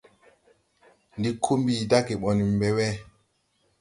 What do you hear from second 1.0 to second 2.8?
Ndi ko mbi dage ɓɔn ɓɛ